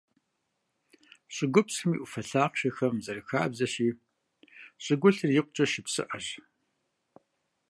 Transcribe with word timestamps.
ЩӀыгупсым 1.35 1.89
и 1.95 1.97
Ӏуфэ 2.01 2.21
лъахъшэхэм, 2.29 2.95
зэрахабзэщи, 3.05 3.89
щӀыгулъыр 4.83 5.31
икъукӀэ 5.39 5.65
щыпсыӀэщ. 5.71 6.27